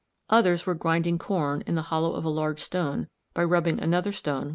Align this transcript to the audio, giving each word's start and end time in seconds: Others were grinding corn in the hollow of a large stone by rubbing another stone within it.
Others 0.31 0.65
were 0.65 0.73
grinding 0.73 1.19
corn 1.19 1.61
in 1.67 1.75
the 1.75 1.83
hollow 1.83 2.13
of 2.15 2.25
a 2.25 2.29
large 2.29 2.59
stone 2.59 3.07
by 3.35 3.43
rubbing 3.43 3.79
another 3.79 4.11
stone 4.11 4.35
within 4.35 4.47
it. 4.47 4.49